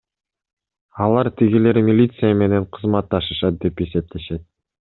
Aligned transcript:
Алар 1.07 1.29
тигилер 1.41 1.79
милиция 1.91 2.33
менен 2.41 2.67
кызматташышат 2.79 3.63
деп 3.67 3.85
эсептешет. 3.89 4.47